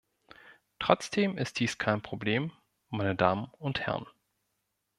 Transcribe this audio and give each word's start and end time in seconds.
Trotzdem 0.79 1.37
ist 1.37 1.59
dies 1.59 1.77
kein 1.77 2.01
Problem, 2.01 2.51
meine 2.89 3.15
Damen 3.15 3.51
und 3.59 3.81
Herren. 3.81 4.07